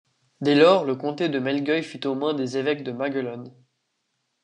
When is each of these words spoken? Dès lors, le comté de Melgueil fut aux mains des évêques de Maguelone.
Dès 0.41 0.55
lors, 0.55 0.83
le 0.83 0.95
comté 0.95 1.29
de 1.29 1.37
Melgueil 1.37 1.83
fut 1.83 2.07
aux 2.07 2.15
mains 2.15 2.33
des 2.33 2.57
évêques 2.57 2.83
de 2.83 2.91
Maguelone. 2.91 3.53